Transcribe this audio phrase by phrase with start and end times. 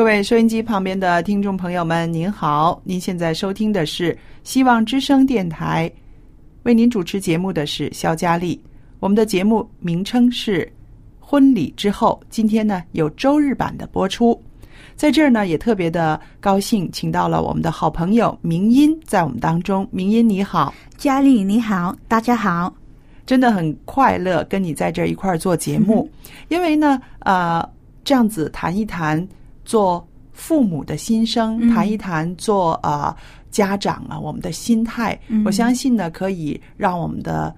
[0.00, 2.80] 各位收音机旁边的听众朋友们，您好！
[2.84, 5.92] 您现在收听的是希望之声电台，
[6.62, 8.58] 为您主持节目的是肖佳丽。
[8.98, 10.64] 我们的节目名称是
[11.20, 14.42] 《婚礼之后》，今天呢有周日版的播出。
[14.96, 19.86] 在这儿呢，也特别的高兴，请到了我们的好朋友明音在我们当中。
[19.90, 22.74] 明音你好，佳丽你好，大家好，
[23.26, 26.10] 真的很快乐跟你在这一块儿做节目，
[26.48, 27.62] 因为呢，呃，
[28.02, 29.28] 这样子谈一谈。
[29.70, 33.14] 做父母的心声，谈一谈做呃
[33.52, 37.54] 家长啊，我们的心态，我相信呢，可以让我们的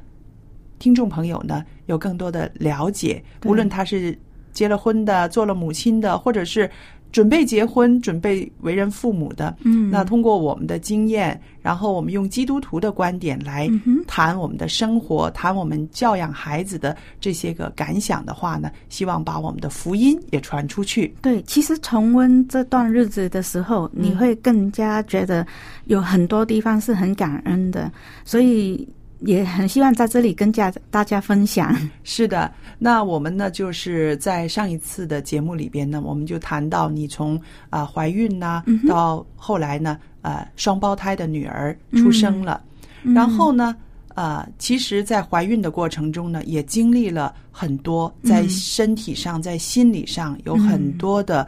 [0.78, 3.24] 听众朋友呢有更多的了解。
[3.46, 4.14] 无论他是
[4.52, 6.70] 结了婚的，做了母亲的，或者是。
[7.12, 13.70] 准备结婚、准备为人父母的，嗯，那通过我们的经验，然后我们用基督徒的观点来
[14.06, 21.14] 谈我们的生活，谈我们教养孩子的这些个感想的话呢，希望把我们的福音也传出去。
[21.20, 25.46] 对，其实重温这段日子的时候，你会更加觉得
[25.84, 27.92] 有很多地方是很感恩的，
[28.24, 28.88] 所以。
[29.24, 31.74] 也很希望在这里跟家大家分享。
[32.04, 37.40] 是的，那我们呢，就是在上一次的节目里边呢，我们就谈到你从
[37.70, 42.62] 啊怀孕呐，到后来呢，呃双胞胎的女儿出生了，
[43.02, 43.74] 然后呢，
[44.14, 51.46] 呃，其实，在怀孕的过程中呢，也经历了很多，在身体上、在心理上有很多的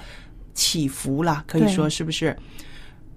[0.55, 2.37] 起伏了，可以说是不是？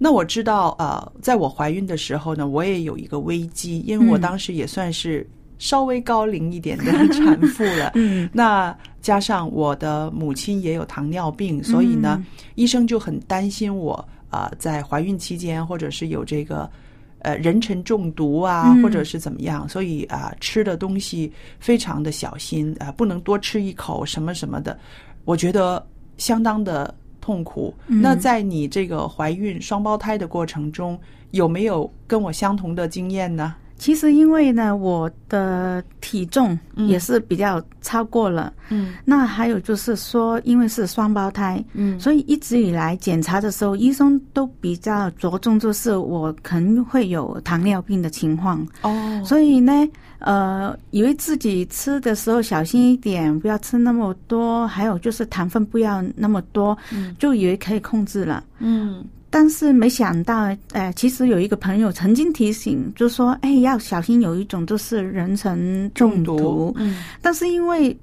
[0.00, 5.28] 那我知道，呃，在我怀孕的时候呢，我也有一个危机，因为我当时也算是
[5.58, 7.90] 稍微高龄一点的产妇了。
[7.98, 8.72] 嗯，那
[9.02, 16.70] 加上我的母亲也有糖尿病，所以呢，医生就很担心我啊，在怀孕期间或者是有这个
[17.18, 24.78] 呃人参中毒啊，或者是怎么样，所以啊，吃的东西非常的小心啊，不能多吃一口什么什么的。
[25.24, 25.84] 我觉得
[26.18, 26.94] 相当的。
[27.20, 27.74] 痛苦。
[27.86, 30.98] 那在你这个怀孕双胞胎的过程中，
[31.30, 33.54] 有没有跟我相同的经验呢？
[33.76, 38.52] 其实因为呢，我的体重也是比较超过了。
[38.70, 48.66] 嗯，那还有就是说，因为是双胞胎，嗯，所以一直以来检查的时候，医生都比较着重，就是我可能会有糖尿病的情况。
[48.82, 49.72] 哦，所以呢。
[50.18, 56.76] 呃，以为自己吃的时候小心一点，不要吃那么多，还有就是糖分不要那么多，
[57.18, 58.42] 就以为可以控制了。
[58.58, 65.58] 嗯，但是没想到，哎，其实有一个朋友曾经提醒，就说，哎，要小心有一种就是人参
[65.94, 66.72] 中毒。
[66.76, 67.96] 嗯，但是因为。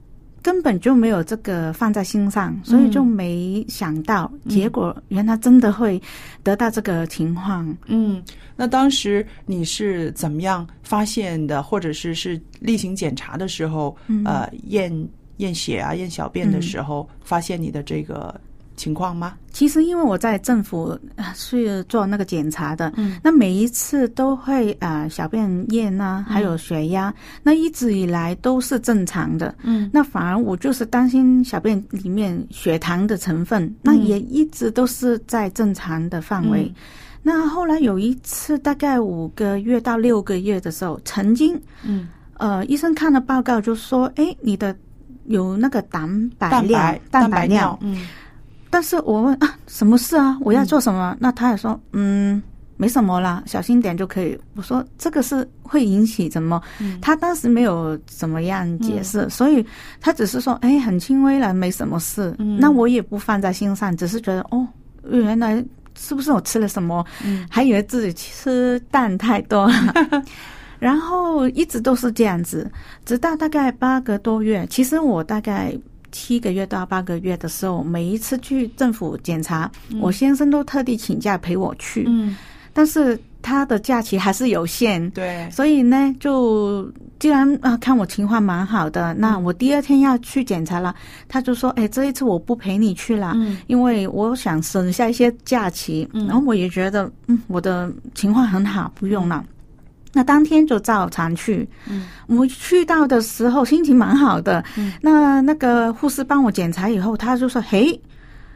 [0.45, 6.00] 根本就没有这个放在心上，所以就没想到，结果原来真的会
[6.44, 7.75] 得到这个情况。
[7.88, 8.21] 嗯，
[8.56, 14.94] 那当时你是怎么样发现的，或者是是例行检查的时候，呃，验
[15.38, 18.39] 验血啊、验小便的时候，发现你的这个。
[18.75, 19.33] 情况吗？
[19.51, 21.00] 其实因为我在政府
[21.33, 36.69] 是做那个检查的，嗯，那每一次都会啊小便验啊，还有血压，那一直以来都是正常的，嗯，那反而我就是担心小便里面血糖的成分，那也一直都是在正常的范围。
[37.24, 44.75] 那后来有一次大概五个月到六个月的时候，曾经，嗯，呃，医生看了报告就说，哎，你的
[45.27, 48.06] 有那个蛋白量，蛋白尿，嗯。
[48.69, 50.38] 但是我问啊，什么事啊？
[50.41, 51.15] 我要做什么？
[51.19, 52.41] 那他也说，嗯，
[52.77, 54.38] 没什么啦，小心点就可以。
[54.56, 56.62] 我说这个是会引起怎么？
[57.01, 59.65] 他当时没有怎么样解释，所以
[60.01, 62.35] 他只是说，哎，很轻微了，没什么事。
[62.59, 64.67] 那我也不放在心上，只是觉得哦，
[65.09, 65.63] 原来
[65.97, 67.06] 是不是我吃了什么？
[67.50, 69.73] 还以为自己吃蛋太多了。
[70.77, 72.69] 然后一直都是这样子，
[73.06, 74.67] 直到大概八个多月。
[74.69, 75.73] 其实我大概
[76.15, 79.69] 七个月到八个月的时候，每一次去政府检查，
[80.00, 82.06] 我先生都特地请假陪我去。
[82.07, 82.38] 嗯，
[82.71, 86.89] 但是他的假期还是有限，对，所以呢，就
[87.19, 90.95] 既然啊看我情况蛮好的，那我第二天要去检查了，
[91.27, 93.35] 他就说：“哎，这一次我不陪你去了，
[93.67, 99.44] 因为我想省下一些假期。”然后我也觉得，嗯，我的情况很好，不用了。
[100.15, 101.67] 那当天就照常去。
[101.89, 104.63] 嗯，我去到的时候心情蛮好的。
[104.77, 108.00] 嗯，那那个护士帮我检查以后，他就说：“嘿，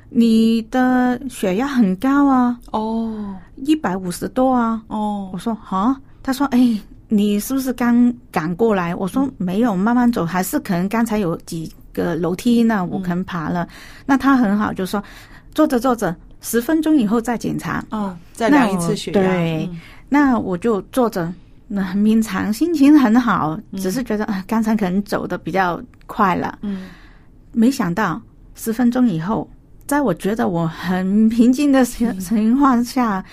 [0.09, 6.79] 你的血压很高啊，哦，一百五十多啊。”哦，我说：“啊。”他说：“哎，
[7.09, 13.67] 你是不是刚赶过来？”我说：“没有，慢慢走，还是可能刚才有几个楼梯呢，我可能爬了。”
[14.07, 15.03] 那他很好，就说
[15.53, 19.21] ：“坐着坐着，十分钟以后再检查。”哦，再量一次血压。
[19.21, 19.69] 对，
[20.07, 21.29] 那我就坐着。
[21.71, 26.57] 那很平常，心情很好，只是觉得啊，刚才可能走的比较快了。
[26.63, 26.88] 嗯，
[27.51, 28.19] 没想到
[28.56, 29.48] 十分钟以后，
[29.86, 33.24] 在我觉得我很平静的情情况下，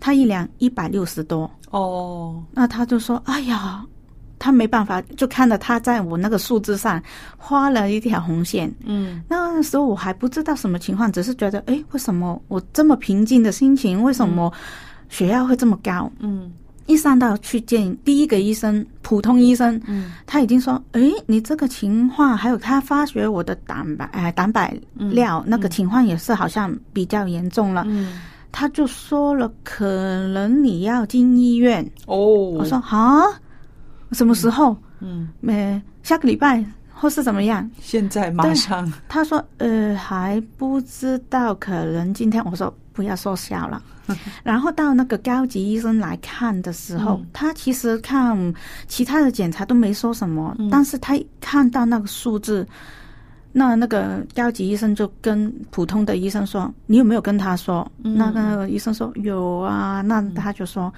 [0.00, 1.48] 他一量一百六十多。
[1.70, 3.86] 哦，那他就说：“哎呀，
[4.40, 7.00] 他没办法，就看到他在我那个数字上
[7.36, 14.52] 画了一条红线。”嗯，那时候我还不知道什么情况，只是觉得，哎，为什么我这么平静的心情，为什么
[15.08, 16.10] 血压会这么高？
[16.18, 16.52] 嗯。
[16.86, 28.20] 一上到去见第一个医生，普通医生，嗯，他已经说，哎，你这个情况，还有他发觉我的蛋白，哎，蛋白料那个情况也是好像比较严重了，嗯，
[28.52, 29.86] 他就说了，可
[30.28, 31.84] 能你要进医院。
[32.06, 32.16] 哦。
[32.50, 33.22] 我说啊，
[34.12, 34.76] 什么时候？
[35.00, 36.64] 嗯，没下个礼拜
[36.94, 37.68] 或是怎么样？
[37.80, 38.90] 现在马上？
[39.08, 42.42] 他说，呃，还不知道，可能今天。
[42.44, 43.82] 我说不要说笑了。
[44.44, 48.54] 然后到那个高级医生来看的时候，他其实看
[48.86, 52.66] 其他的检查都没说什么，但是他看到那个数字，
[53.50, 60.92] 那那个高级医生就跟普通的医生说：“你有没有跟他说？”那个医生说：“有啊。”那他就说：“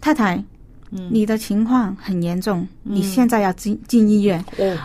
[0.00, 0.42] 太太，
[0.88, 4.78] 你的情况很严重，你现在要进进医院。”哦，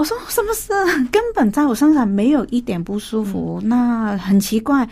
[0.00, 0.72] 我说什么事？
[1.12, 4.88] 根本在我身上没有一点不舒服，那很奇怪。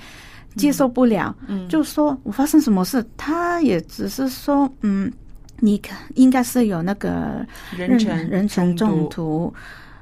[0.55, 1.35] 接受不了，
[1.69, 5.11] 就说我发生什么事，他也只是说，嗯，
[5.61, 5.81] 你
[6.15, 9.55] 应该是有那个人人人权中毒。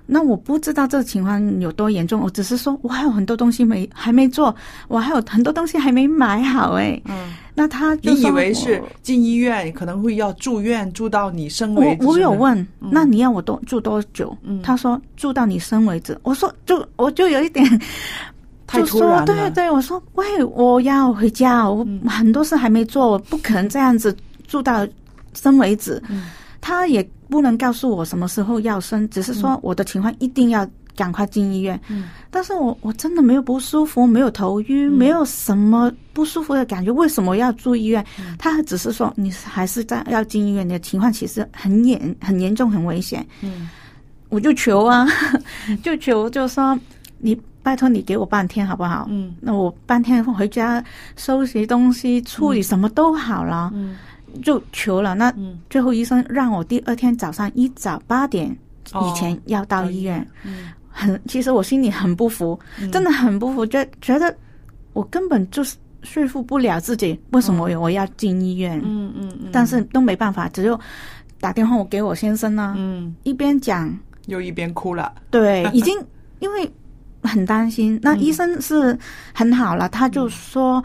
[0.07, 4.55] 那我不知道这个情况有多严重，我只是说我还有很多东西没还没做，
[4.89, 7.01] 我还有很多东西还没买好哎。
[7.07, 12.07] 嗯，那他你以为是进医院可能会要住院住到你生为止？
[12.07, 14.37] 我我有问，那你要我多住多久？
[14.63, 16.19] 他说住到你生为止。
[16.23, 17.67] 我说就我就有一点。
[18.73, 24.15] 就说对对，我说喂，我要回家，我很多事还没做，我不可能这样子
[24.49, 24.85] 住到
[25.35, 26.03] 生为止。
[26.61, 31.81] 他也不能告诉我什么时候要生，只是说我的情况一定要赶快进医院。
[32.31, 38.05] 但是我我真的没有不舒服，没有头晕，没有什么不舒服的感觉，为什么要住医院？
[38.39, 43.27] 他只是说你还是在要进医院，你的情况其实很严很严重，很危险。
[43.43, 43.69] 嗯，
[44.29, 45.07] 我就求啊，
[45.83, 46.79] 就求就说
[47.19, 47.39] 你。
[47.67, 49.09] 拜托你给我半天好不好？
[49.11, 50.81] 嗯，那我半天回家
[51.17, 53.97] 收拾东西、处理什么都好了，嗯，
[54.37, 55.15] 就求了。
[55.15, 55.33] 那
[55.69, 58.49] 最后医生让我第二天早上一早八点
[58.95, 60.27] 以前要到医院。
[60.45, 62.59] 嗯，很，其实我心里很不服，
[62.93, 64.35] 真的很不服，觉觉得
[64.93, 68.81] 我根本就是说服不了自己，为什么我要进医院？
[68.85, 70.79] 嗯嗯嗯，但是都没办法，只有
[71.41, 72.75] 打电话我给我先生呢。
[72.77, 75.13] 嗯，一边讲又一边哭了。
[75.31, 75.99] 对， 已经
[76.39, 76.71] 因为。
[77.23, 78.97] 很担心，那医生是
[79.35, 80.81] 很好了，他就说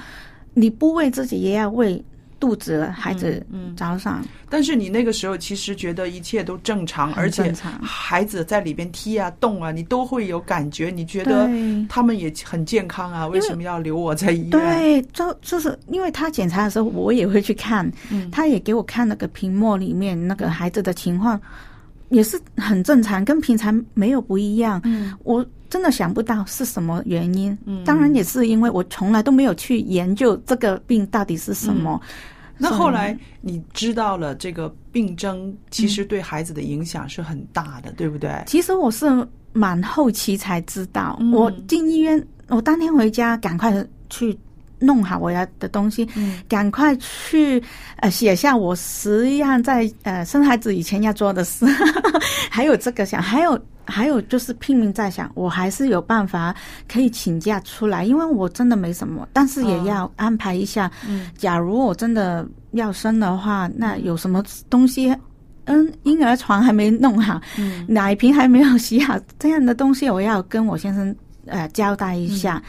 [0.55, 2.03] 你不为自己，也要为
[2.41, 3.45] 肚子孩子
[3.77, 4.21] 早上。
[4.49, 10.89] 但是你那个时候其实觉得一切都正常，而且孩子在里边踢啊、动啊，你都会有感觉。
[10.89, 11.47] 你觉得
[11.87, 13.27] 他们也很健康啊？
[13.27, 14.49] 为什么要留我在医院？
[14.49, 17.89] 对，就就是因为他检查的时候，我也会去看，
[18.31, 21.39] 他也给我看那个屏幕里面那个孩子的情况，
[22.09, 24.81] 也是很正常，跟平常没有不一样。
[24.83, 25.45] 嗯，我。
[25.71, 27.83] 真的想不到是什么原因，嗯。
[27.85, 31.99] 当然也是因为我从来都没有去研究这个病到底是什么。
[32.57, 38.43] 那后来你知道了这个病症，其实对孩子的影响是很大的，对不对？
[38.45, 43.73] 其实我是蛮后期才知道，我进医院我当天回家赶快
[44.09, 44.37] 去
[44.77, 46.07] 弄好我要的东西，
[46.47, 47.63] 赶快去
[47.95, 51.65] 呃写下我十样在呃生孩子以前要做的事，
[52.51, 53.59] 还有这个想，还有
[53.91, 56.55] 还有就是拼命在想，我还是有办法
[56.91, 60.89] 可以请假出来，因为我真的没什么，但是也要安排一下。
[61.37, 65.13] 假如我真的要生的话，那有什么东西？
[65.65, 67.39] 嗯，婴儿床还没弄好，
[67.87, 72.61] 奶瓶还没有洗好，这样的东西我要跟我先生呃交代一下。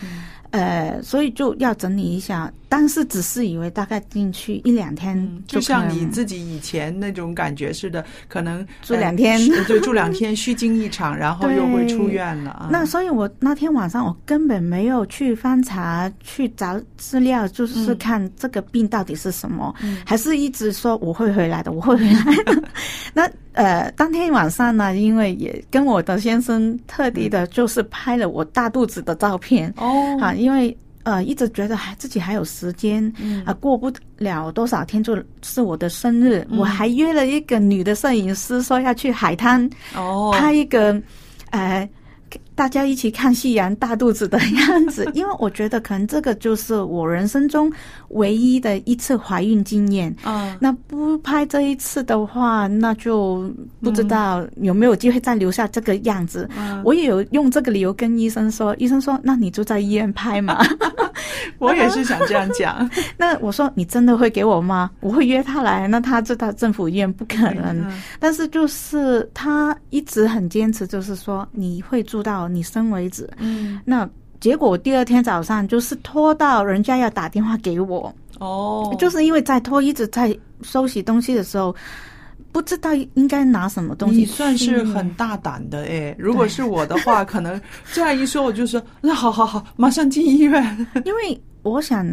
[0.51, 9.39] 呃，所以就要整理一下，但是只是以为大概进去一两天，就像你自己以前那种感觉似的，可能住两天，
[9.69, 12.71] 对，住两天 虚惊一场，然后又会出院了。
[12.73, 19.75] 那所以我那天晚上我根本没有去翻查去找资料，就是看这个病到底是什么，
[20.07, 22.25] 还是一直说我会回来的，我会回来。
[23.13, 30.33] 那呃，当天晚上呢，因为也跟我的先生特地的，就是拍了我大肚子的照片哦，啊。
[30.33, 30.75] 因为
[31.05, 33.13] 呃，一直觉得还自己还有时间，
[33.45, 41.01] 啊，过不了多少天就是我的生日，我还约了一个女的摄影师，说要去海滩哦拍一个，
[41.51, 41.89] 呃。
[42.55, 47.73] 大家一起看夕阳，大肚子的样子， 因为我觉得可能这个就是我人生中
[48.09, 50.15] 唯一的一次怀孕经验。
[50.25, 56.49] 嗯，那不拍这一次的话，那就不知道有没有机会再留下这个样子。
[56.85, 60.63] 我也有用这个理由跟医生说，医生说，那你就在医院拍嘛。
[61.59, 62.89] 我也是想这样讲。
[63.17, 64.91] 那我说你真的会给我吗？
[65.01, 65.89] 我会约他来。
[65.89, 67.85] 那他知道政府医院不可能，
[68.19, 72.42] 但是就是他一直很坚持，就是说你会住到。
[72.49, 74.09] 你生为止，嗯，那
[74.41, 81.75] 结果第二天早上就是拖到人家要打电话给我，哦，就是因为在拖，一直在收拾东西的时候，
[82.51, 84.17] 不知道应该拿什么东西。
[84.17, 87.61] 你算是很大胆的哎，如果是我的话，可能
[87.93, 90.87] 这样一说，我就说那好好好，马上进医院。
[91.05, 92.05] 因为我想，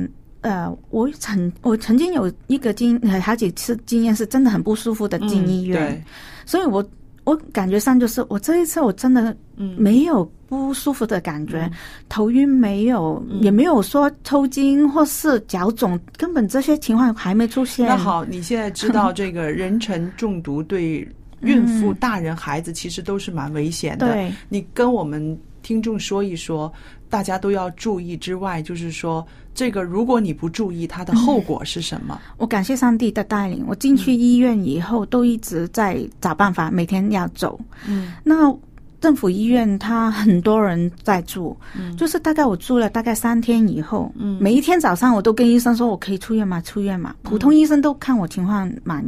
[0.41, 6.05] 呃，我曾我曾经有一个经好几次经验，是真的很不舒服的进医院，
[6.45, 6.87] 所以我。
[7.29, 9.35] 我感觉上就是我这一次我真的
[9.77, 11.69] 没有不舒服的感觉，
[12.09, 17.87] 头晕没有，也没有说抽筋或是脚肿，根本这些情况还没出现。
[17.87, 21.07] 那好，你现在知道这个人尘中毒对
[21.41, 24.11] 孕妇、大人、孩子其实都是蛮危险的。
[24.11, 26.71] 对，你跟我们听众说一说，
[27.09, 29.25] 大家都要注意之外，就是说。
[29.51, 32.17] 这个，如果你不注意，它的后果是什么？
[32.37, 33.65] 我感谢上帝的带领。
[33.67, 37.59] 我进去医院以后，都一直在找办法，每天要走。
[37.85, 38.55] 嗯，那
[39.01, 46.61] 政府医院他很多人在住，嗯，就是大概我住了大概三天以后，嗯，每一天早上我都跟医生说我可以出院吗？
[46.61, 47.13] 出院吗？
[47.23, 49.03] 普通医生都看我情况蛮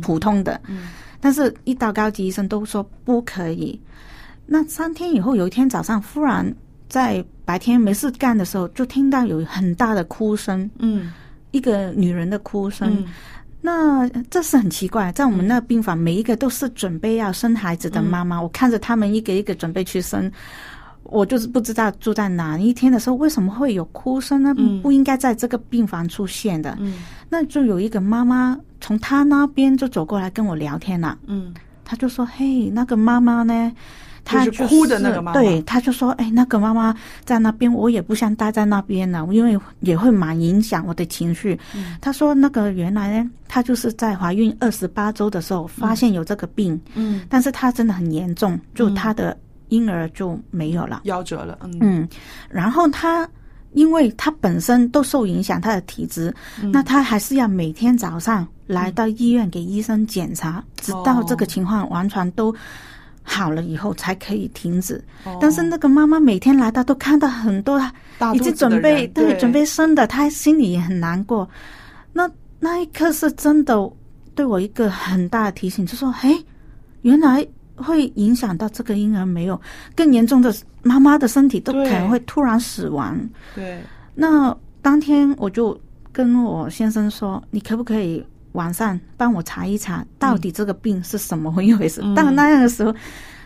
[0.00, 0.88] 普通的，嗯，
[1.20, 3.80] 但是一到高级医生都说不可以。
[4.46, 6.54] 那三天以后，有一天早上忽然。
[6.94, 11.12] 在白天没事干的时候，就听到有很大的哭声，嗯，
[11.50, 13.04] 一个女人的哭声。
[13.60, 20.30] 那这是很奇怪，在我们那病房，每一个都是准备要生孩子的妈妈，我看着他们一个一个准备去生，
[21.02, 24.54] 我就是不知道住在哪一天的时候为什么会有哭声呢？
[24.80, 26.76] 不应该在这个病房出现的。
[26.78, 26.94] 嗯，
[27.28, 31.18] 那就有一个妈妈从她那边就走过来跟我聊天了。
[31.26, 31.52] 嗯，
[31.84, 33.72] 她就说：“嘿，那个妈妈呢？”
[34.24, 41.58] 他就是哭的那个妈妈，对，他就说：“哎，那个妈妈在那边，我也不想待在那边了，因为也会蛮影响我的情绪。”
[42.00, 49.36] 他说：“那个原来呢，她就是在怀孕二十八周的时候发现有这个病，嗯，但是她真的很严重，就她的
[49.68, 51.58] 婴儿就没有了，夭折了。
[51.80, 52.08] 嗯，
[52.48, 53.28] 然后她
[53.72, 56.34] 因为他本身都受影响，他的体质，
[56.72, 62.54] 那他还是要每天早上来到医院给医生检查，直到这个情况完全都。”
[63.26, 65.02] 好了以后才可以停止，
[65.40, 67.80] 但是那个妈妈每天来到都看到很多
[68.34, 71.48] 已经准备对准备生的，她心里也很难过。
[72.12, 73.74] 那那一刻是真的
[74.34, 76.38] 对我一个很大的提醒，就说：“哎，
[77.00, 77.44] 原来
[77.76, 79.60] 会影响到这个婴儿，没有
[79.96, 83.18] 更严重的，妈妈的身体都可能会突然死亡。”
[83.56, 83.80] 对。
[84.14, 85.76] 那当天我就
[86.12, 88.24] 跟我先生说：“你可不可以？”
[88.54, 92.00] 晚上帮我查一查，到底这个病是什么一回事？
[92.14, 92.94] 到那样的时候，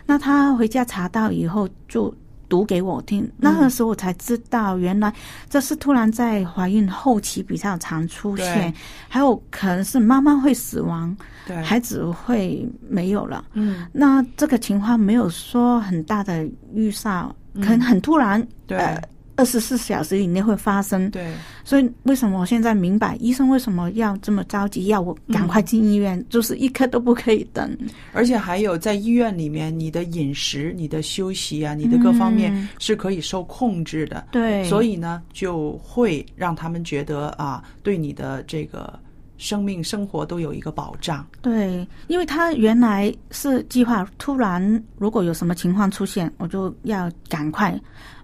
[0.05, 2.13] 那他回家查到以后就
[2.47, 3.29] 读给我听。
[3.37, 5.11] 那个时候我才知道，原来
[5.49, 8.73] 这是突然在怀孕后期比较常出现，
[9.07, 11.15] 还有可能是妈妈会死亡，
[11.47, 13.43] 对，孩子会没有了。
[13.53, 18.47] 嗯，那这个情况没有说很大的预兆，可能很突然。
[18.67, 18.99] 对。
[19.39, 21.09] 二十四小时以内会发生。
[21.11, 21.31] 对，
[21.63, 27.77] 所以为什么我现在明白医生为什么要这么着急，要我赶快进医院，就是一刻都不可以等。
[28.11, 34.27] 而且还有在医院里面，你的饮食、你的休息啊，你的各方面是可以受控制的。
[34.29, 38.99] 对，所以呢，就会让他们觉得啊，对你的这个
[39.39, 41.25] 生命生活都有一个保障。
[41.41, 47.79] 对，因为他原来是计划，突然如果有什么情况出现，我就要赶快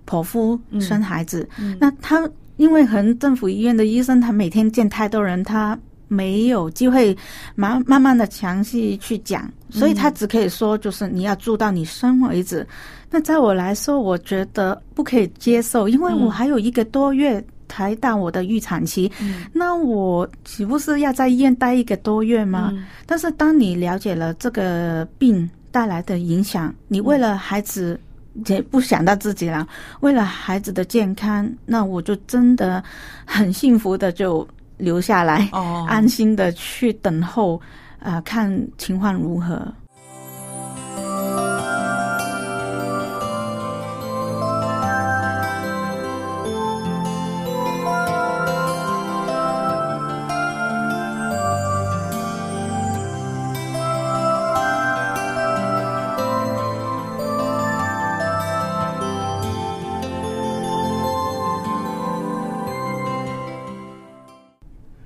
[0.05, 1.50] 剖腹生孩子。
[1.79, 7.17] 那他因为和政府医院的医生，他每天见太多人，他没有机会
[7.55, 12.65] 慢慢慢的详细去讲，所以他只可以说，就是你要住到你生为止。
[13.10, 19.12] 那在我来说，我觉得不可以接受，因为我还有一个多月才到我的预产期，
[19.51, 22.74] 那我岂不是要在医院待一个多月吗？
[23.05, 28.00] 但是当你了解了这个病带来的影响，你为了孩子
[28.48, 29.67] 也不想到自己了，
[30.00, 32.84] 为了孩子的健康，那我就真的
[33.25, 35.50] 很幸福的就留下来，
[35.88, 37.62] 安心的去等候，
[38.00, 39.65] 啊，看情况如何。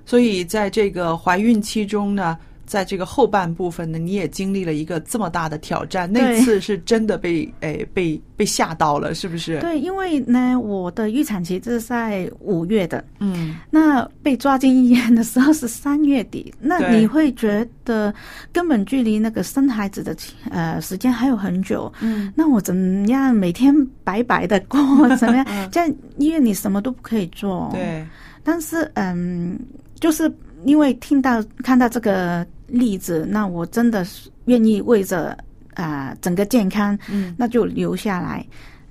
[0.10, 2.36] 所以，在这个怀孕期中呢，
[2.66, 6.12] 在这个后半部分呢，你也经历了一个这么大的挑战。
[6.12, 9.60] 那次是真的被诶被被吓到了，是不是？
[9.60, 18.12] 对，因为呢，我的预产期是在五月的，嗯，那被抓进医院的时候是三月底，那你会觉得
[18.52, 20.16] 根本距离那个生孩子的
[20.50, 23.72] 呃时间还有很久，嗯，那我怎么样每天
[24.04, 24.80] 白白的过？
[25.18, 25.46] 怎么样？
[25.72, 25.88] 在
[26.18, 28.04] 医院里什么都不可以做，对。
[28.44, 29.60] 但是，嗯。
[30.00, 30.32] 就是
[30.66, 35.38] 因为听到看到这个例子，那我真的是愿意为着
[35.74, 38.46] 啊整个健康，嗯，那就留下来。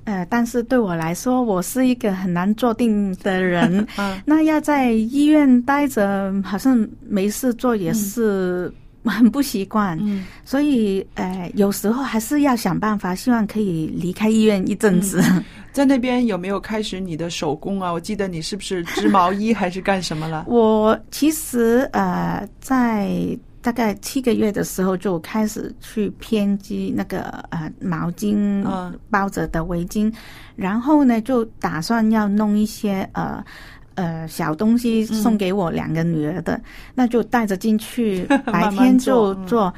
[0.05, 8.73] 呃，但是对我来说，我是一个很难坐定的人， 嗯，那要在医院待着，好像没事做也是
[9.05, 15.23] 很不习惯，嗯，所以呃，有时候还是要想办法，希望可以离开医院一阵子。
[15.73, 17.93] 在那边有没有开始你的手工啊？
[17.93, 20.45] 我记得你是不是织毛衣还是干什么了？
[20.49, 23.17] 我其实呃，在
[23.61, 28.65] 大概七个月的时候就开始去编织那个呃毛巾
[29.11, 30.13] 包着的围巾，
[30.57, 33.45] 然后呢就打算要弄一些呃
[33.99, 36.61] 呃小东西送给我两个女儿的，
[36.95, 39.75] 那就带着进去， 白天就做。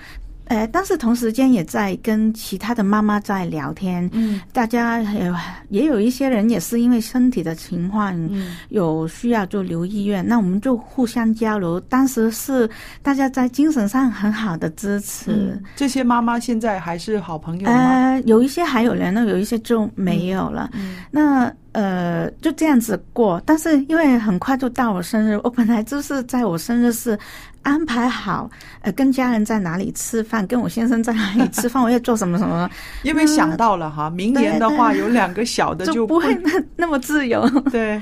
[0.51, 5.33] 呃，但是同时间也在跟其他的妈妈在聊天，嗯，大家也
[5.69, 11.79] 也有一些人也是因为身体的情况，嗯，有需要就留医院，那我们就互相交流。
[11.83, 12.69] 当时是
[13.01, 15.57] 大家在精神上很好的支持。
[15.77, 17.73] 这些妈妈现在还是好朋友吗？
[17.73, 20.69] 呃，有一些还有人呢，有一些就没有了。
[20.73, 21.53] 嗯，那。
[21.73, 27.17] 呃，就这样子过，但是因为很快就到我生日，我本来就是在我生日是
[27.63, 32.69] 安排好，呃，跟家人在哪里吃饭，跟我先生在哪里吃饭， 我要做什么什么。
[33.03, 37.49] 因为想到了哈，明年的话有两个小的就不会那那么自由。
[37.71, 38.01] 对，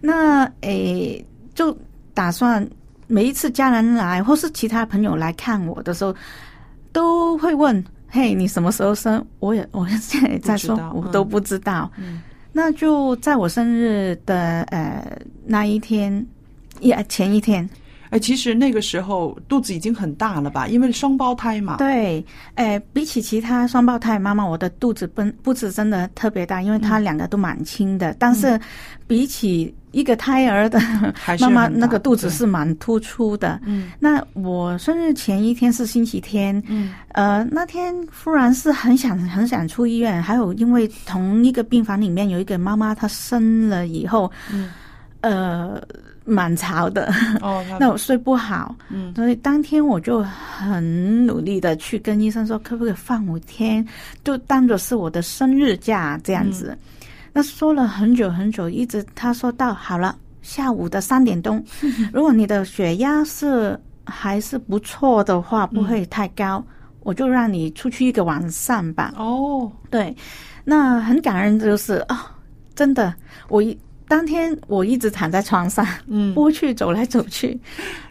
[0.00, 1.76] 那诶，就
[2.14, 2.66] 打算
[3.06, 6.14] 每一次家人来或是其他朋友来看我的时候，
[6.92, 11.90] 都会问：“嘿，你什么时候生？”我也 我现在在说，我都不知道。
[11.96, 12.22] 嗯。
[12.52, 15.04] 那就在我生日的呃
[15.46, 16.26] 那一天，
[16.80, 17.68] 也前一天，
[18.10, 20.66] 哎，其实那个时候肚子已经很大了吧？
[20.66, 21.76] 因为双胞胎嘛。
[21.76, 28.14] 对，哎，比起其他双胞胎妈妈，我的肚子不不止真的特别大，因为她两个都蛮轻的。
[28.18, 28.60] 但是
[29.06, 30.80] 比起一个胎儿的
[31.38, 33.60] 妈妈，那个肚子是蛮突出的。
[33.64, 36.60] 嗯，那我生日前一天是星期天。
[36.66, 44.70] 嗯，呃，那天忽然是很想很想出医院，还有因为同一个病房里面有一个妈妈，她生了以后，嗯，
[45.20, 45.80] 呃。
[46.30, 47.12] 蛮潮的
[47.42, 53.84] 哦，那我睡不好，嗯，所以当天我就很努力的去跟医生说，可不可以放五天，
[54.22, 56.78] 就当做是我的生日假这样子。
[57.32, 61.62] 那说了很久很久，一直他说到好了，下午的三点钟，
[62.12, 66.64] 如果你的血压是还是不错的话，不会太高，
[67.00, 69.12] 我就让你出去一个晚上吧。
[69.16, 70.16] 哦，对，
[70.64, 72.32] 那很感人就是啊，
[72.74, 73.12] 真的
[73.48, 73.76] 我一。
[74.10, 77.56] 当天我一直躺在床上，嗯，过去走来走去，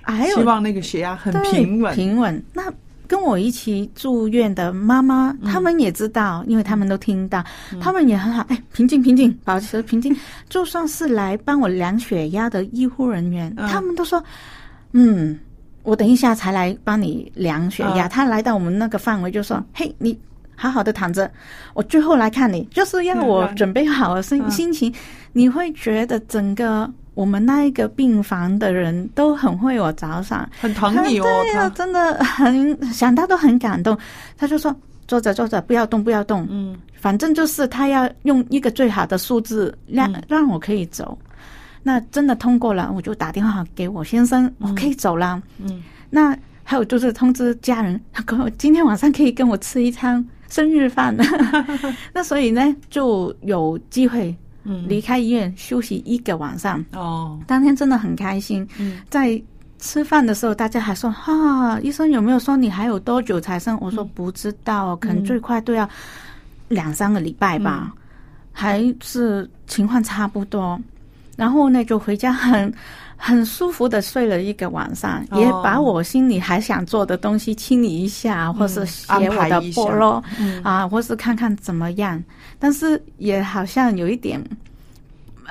[0.02, 2.42] 还有希望那个血压很平稳，平稳。
[2.54, 2.64] 那
[3.06, 7.44] 跟我一起住院的妈妈，他们也知道，因为他们都听到，
[7.82, 10.16] 他们也很好，哎，平静平静，保持平静。
[10.48, 14.24] 就算是来帮我量血压的医护人员，他们都说，
[14.94, 15.38] 嗯，
[15.84, 18.08] 我等一下才来帮你量血压。
[18.08, 20.18] 他来到我们那个范围，就说，嘿，你
[20.56, 21.30] 好好的躺着，
[21.74, 24.94] 我最后来看你，就是要我准备好心心情，
[25.34, 26.90] 你会觉得整个。
[27.16, 31.24] 我们那一个病房的人都很为我着想，很疼你哦。
[31.24, 33.98] 对呀，真的很想到都很感动。
[34.38, 34.74] 他就说
[35.06, 41.18] ：“坐着坐着，不要动，不要动。”嗯，反正就是他要用一个最好的数字让让我可以走。
[41.84, 45.42] 那真的通过了，我就打电话给我先生，我可以走了。
[45.58, 48.00] 嗯，那还有就是通知家人，
[48.58, 51.14] 今天晚上可以跟我吃一餐生日饭。
[52.14, 54.34] 那所以呢，就有机会。
[54.88, 58.68] 离开医院休息一个晚上哦，当天真的很开心。
[58.78, 59.42] 嗯，在
[59.80, 65.88] 吃饭的时候，大家还说：“哈，医生有没有说你还有多久才生？”我说：“不知道，可能最快都要
[66.68, 67.94] 两三个礼拜吧，
[68.52, 70.80] 还是情况差不多。”
[71.38, 72.74] 然后呢，就回家很。
[73.22, 80.24] 很舒服的睡了一个晚上，也把我心里还想做的东西清理一下，或是写我的菠萝
[80.64, 82.24] 啊，或是看看怎么样。
[82.60, 84.44] 但是也好像有一点。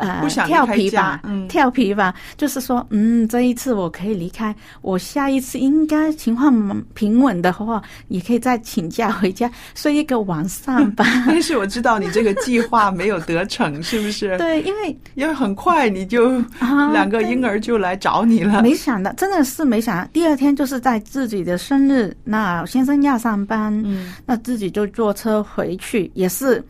[0.01, 11.05] 呃，不想调皮吧，调皮吧，就是说，嗯，这一次我可以离开，我下一次应该情况平稳的话，也可以再请假回家 睡一个晚上吧。
[11.27, 14.39] 但是我知道你这个计划没有得逞，是不是？
[14.39, 16.39] 对，因为因为很快你就
[16.93, 18.63] 两个婴儿就来找你了。
[18.63, 26.65] 没想到，真的是没想到，第二天就是在自己的生日，那先生要上班，嗯，那自己就坐车回去，也是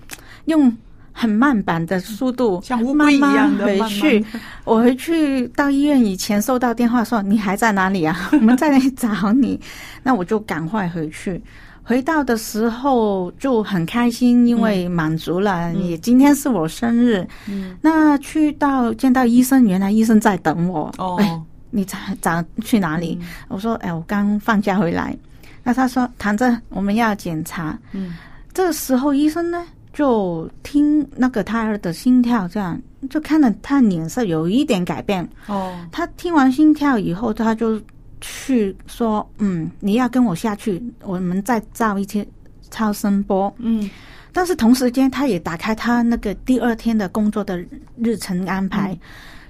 [0.48, 0.76] 用。
[1.20, 4.24] 很慢版的速度，像乌龟一样的回去。
[4.62, 8.16] 我回去到医院以前收到电话说你还在哪里啊？
[8.30, 9.60] 我们在那里找你。
[10.04, 11.42] 那我就赶快回去。
[11.82, 15.74] 回到的时候就很开心，因为满足了。
[15.74, 17.26] 也今天是我生日。
[17.48, 17.76] 嗯。
[17.82, 20.88] 那去到见到医生，原来医生在等我。
[20.98, 21.44] 哦。
[21.70, 23.18] 你早早去哪里？
[23.48, 25.16] 我说哎，我刚放假回来。
[25.64, 27.76] 那他说躺着，我们要检查。
[27.90, 28.14] 嗯。
[28.54, 29.64] 这时候医生呢？
[29.98, 32.80] 就听那个胎儿的心跳，这样
[33.10, 35.28] 就看到他脸色有一点改变。
[35.48, 37.82] 哦，他听完心跳以后，他就
[38.20, 42.24] 去说：“嗯，你要跟我下去，我们再照一些
[42.70, 43.90] 超声波。”嗯，
[44.32, 47.60] 但是同时间，他也打开他那个第二天的工作的
[47.96, 48.96] 日程安排，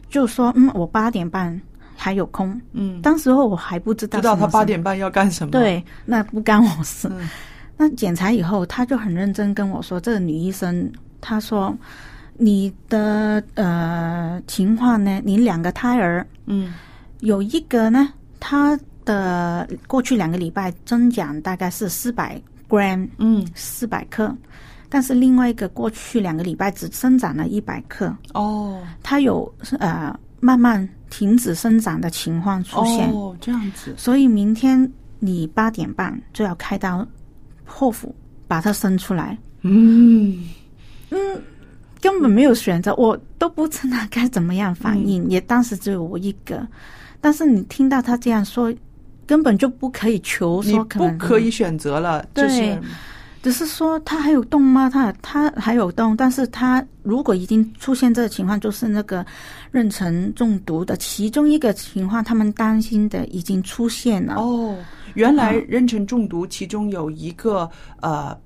[0.09, 1.61] 就说：“嗯，我八点半
[1.95, 5.51] 还有空。”嗯，当时候我还不知道，知道他八点半要干什么？
[5.53, 7.07] 对，那不干我事。
[7.81, 11.73] 那检查以后，他就很认真跟我说：“这个女医生，她说
[12.37, 16.75] 你的呃情况呢，你两个胎儿，嗯，
[17.21, 24.37] 有一个呢，他的过去两个礼拜增长大概是四百 gram，嗯，四百克，
[24.89, 37.07] 但是另外一个过去两个礼拜只生长了一百克，哦，他有呃慢慢停止生长的情况出现，哦，这样子，所以明天你八点半就要开刀。”
[37.71, 38.15] 剖腹
[38.47, 40.49] 把它生出来，嗯。
[41.11, 41.19] 嗯，
[42.03, 46.67] 根本没有选择，我都不知道该怎么样反应，也当时只有我一个。
[47.21, 48.71] 但是你听到他这样说，
[49.27, 52.79] 根本就不可以求说，不可以选择了，对，
[53.43, 54.91] 只是说他还有动吗？
[54.91, 59.25] 他他还有动，但是他如果已经出现这个情况，就是那个
[59.73, 64.77] 妊娠中毒的其中一个情况，他们担心的已经出现了哦。
[65.15, 67.69] 原来妊娠中毒其中有一个
[68.01, 68.37] 呃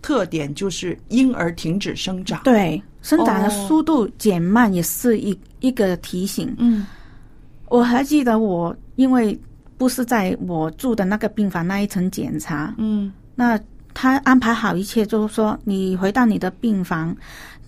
[0.00, 6.54] 特点，就是婴儿停止生长，对，生长的速度减慢也是一一个提醒。
[6.58, 6.86] 嗯，
[7.68, 9.38] 我还记得我因为
[9.76, 13.58] 不是在我住的那个病房那一层检查，嗯，那
[13.94, 17.14] 他安排好一切，就是说你回到你的病房，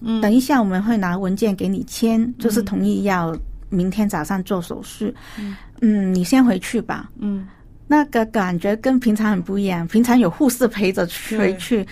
[0.01, 3.37] 嗯，等一下我们会拿文件给你签，就是同意要
[3.69, 5.13] 明天早上做手术。
[5.39, 7.11] 嗯，嗯，你先回去吧。
[7.19, 7.47] 嗯。
[7.87, 9.87] 那个感觉跟平常很不一样。
[9.87, 11.07] 平常有护士陪着
[11.39, 11.87] 回去，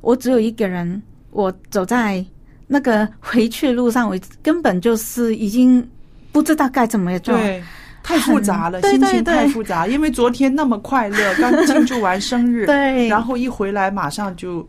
[0.00, 1.00] 我只有一个人。
[1.30, 2.24] 我走在
[2.68, 5.86] 那个回去路上，我根本就是已经
[6.30, 7.36] 不知道该怎么做。
[7.36, 7.62] 对，
[8.04, 9.88] 太复杂了，心情太复杂。
[9.88, 14.64] 因为昨天那么快乐，刚庆祝完生日，对，然后一回来马上就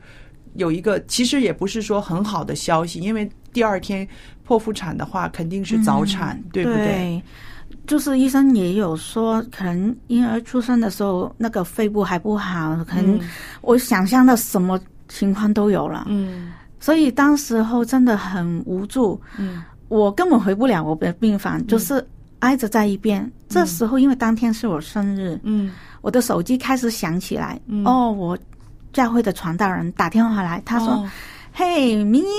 [0.54, 4.08] 有一个，其实也不是说很好的消息，因为第二天
[4.48, 7.22] 剖腹产的话肯定是早产，对不对？
[7.86, 13.20] 就是医生也有说，可能婴儿出生的时候那个肺部还不好，可能
[13.62, 16.06] 我想象的什么情况都有了。
[16.08, 19.22] 嗯，所以当时候真的很无助。
[19.38, 22.04] 嗯，我根本回不了我的病房，就是
[22.40, 23.32] 挨着在一边。
[23.48, 25.72] 这时候因为当天是我生日，嗯
[26.02, 28.38] 我的手机开始响起来，嗯哦，我
[28.94, 30.90] 教会的传道人打电话来，他说。
[30.90, 31.10] 哦
[31.58, 32.30] 嘿，明英，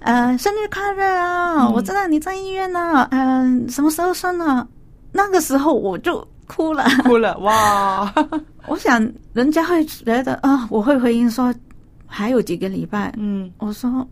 [0.00, 1.66] 呃，生日快乐啊！
[1.68, 4.66] 嗯我知道你在医院呢，嗯、什么时候生呢？
[5.12, 6.84] 那个时候我就哭了。
[7.04, 8.12] 哭了 哇，
[8.66, 9.00] 我想
[9.32, 11.54] 人家会觉得啊、我会回应说
[12.04, 13.14] 还有几个礼拜。
[13.16, 14.04] 嗯我说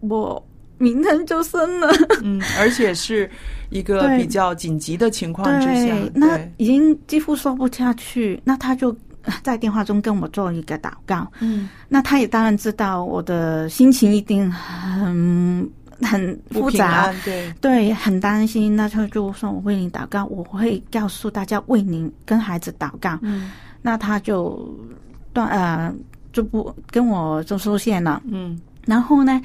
[0.00, 0.42] 我
[0.84, 1.88] 明天就生了。
[2.22, 3.28] 嗯，而且是
[3.70, 8.94] 一个比较紧急的情况之下对，，那已经几乎说不下去，那他就
[9.42, 11.26] 在电话中跟我做一个祷告。
[11.40, 15.70] 嗯那他也当然知道我的心情一定很
[16.02, 18.76] 很复杂，对，对，很担心。
[18.76, 23.18] 那他就说我为你祷告，我会告诉大家为您跟孩子祷告。
[23.22, 23.50] 嗯
[23.86, 24.66] 那他就
[25.32, 25.94] 断呃
[26.32, 28.20] 就不跟我就收线了。
[28.26, 29.40] 嗯，然后呢，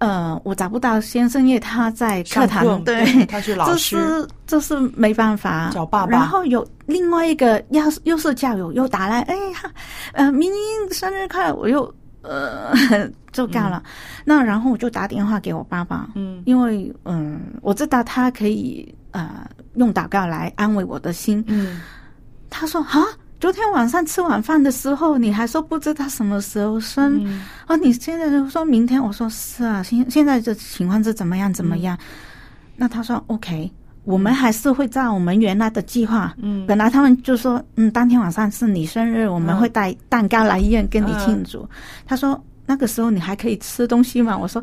[0.00, 9.72] 呃，我找不到先生，因为他在课堂，对，他是老这师，是这是没办法找爸爸然后有另外一个要是又是教友又打来，哎呀，
[10.12, 12.72] 呃，明明生日快乐，我又呃
[13.30, 13.82] 就干了。
[14.24, 21.44] 那然后我就打电话给我爸爸，嗯因为嗯，我知道他可以呃用祷告来安慰我的心。
[21.46, 21.80] 嗯
[22.48, 23.04] 他说啊。
[23.40, 31.96] 昨天晚上吃晚饭的时候，你还说不知道什么时候生，嗯哦，你现在就说明天，我说是啊，现现在这情况是怎么样怎么样？
[32.76, 33.72] 那他说 OK，
[34.04, 36.34] 我们还是会照我们原来的计划。
[36.36, 41.66] 嗯本来他们就说，嗯，当天晚上是你生日，我们会带蛋糕来医院跟你庆祝。
[42.04, 44.36] 他说那个时候你还可以吃东西吗？
[44.36, 44.62] 我说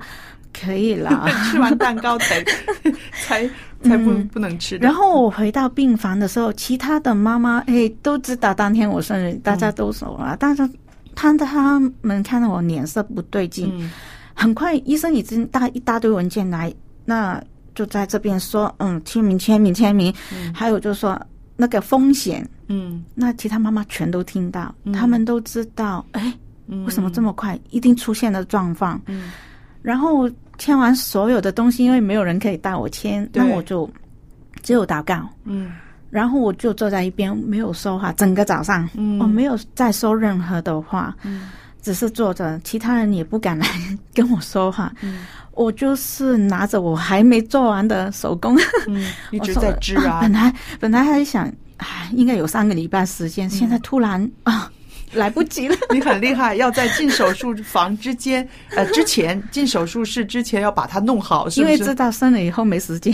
[0.60, 1.28] 可以啦。
[1.52, 2.43] 吃完蛋糕才
[3.26, 3.48] 才
[3.84, 4.28] 才不嗯。
[4.30, 10.67] 不能吃的，然后我回到病房的时候，其他的妈妈哎都知道当天我生日，大家都熟了，但是
[11.15, 13.91] 他他们看到我脸色不对劲，嗯。
[14.39, 16.72] 很快医生已经带一大堆文件来，
[17.06, 17.41] 那
[17.74, 20.13] 就在这边说，嗯，签名签名签名，
[20.54, 21.20] 还有就是说
[21.56, 23.04] 那个风险，嗯。
[23.15, 24.93] 那其他妈妈全都听到，嗯。
[24.93, 26.32] 他们都知道，哎，
[26.67, 29.02] 嗯，为什么这么快，一定出现了状况。
[29.08, 29.32] 嗯。
[29.82, 33.89] 然后签完所有的东西，因为没有人可以带我签，那我就
[34.63, 35.28] 只有祷告。
[35.46, 35.72] 嗯。
[36.10, 39.20] 然后我就坐在一边没有说话，整个早上、嗯。
[39.20, 41.50] 我没有再说任何的话，嗯。
[41.82, 43.67] 只是坐着，其他人也不敢来
[44.13, 44.91] 跟我说话。
[45.02, 45.26] 嗯。
[45.54, 48.56] 我就是拿着我还没做完的手工，
[48.88, 50.20] 嗯， 一直在织啊。
[50.24, 53.30] 本，来本来还想，唉，应该有三个礼拜时嗯。
[53.30, 54.72] 间，现在突然啊，
[55.13, 55.76] 来不及了。
[55.93, 61.74] 你很厉害，要在进手术房之间， 呃，之前进手术室之前要把它弄好，是不是？
[61.74, 63.13] 因为知道生了以后没时间，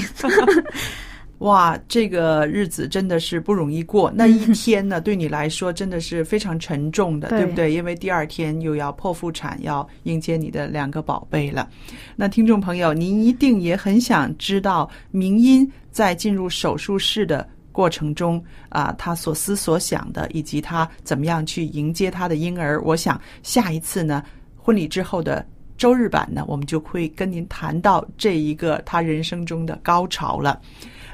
[1.39, 4.09] 哇，这个日子真的是不容易过。
[4.15, 7.73] 那一天呢，对你来说真的是非常沉重的，对对不对？
[7.73, 11.67] 因为第二天又要剖腹产，要迎接你的两个宝贝了。
[12.15, 22.81] 那听众朋友，您一定也很想知道明音在进入手术室的过程中啊，他所思所想的，以及他怎么样去迎接他的婴儿。
[22.83, 24.23] 我想下一次呢，
[24.55, 25.45] 婚礼之后的。
[25.75, 30.61] 周日版呢，我们就会跟您谈到这一个他人生中的高潮了。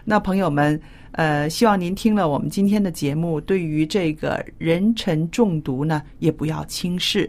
[0.04, 0.80] 那朋友们，
[1.14, 7.28] 呃，希望您听了我们今天的节目，对于这个人臣中毒呢，也不要轻视。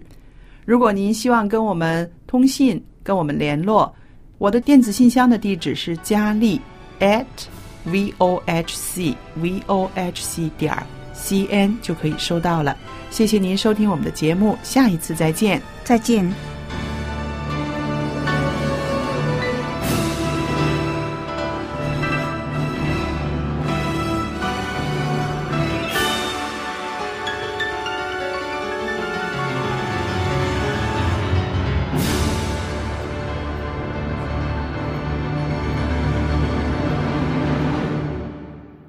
[0.67, 3.95] 如果您希望跟我们通信、跟我们联络，
[4.37, 6.61] 我的电子信箱的地址是佳丽
[6.99, 7.25] at
[7.85, 10.75] v o h c v o h c 点
[11.13, 12.77] c n 就可以收到了。
[13.11, 15.61] 谢谢您收听我们的节目，下一次再见。
[15.85, 16.60] 再见。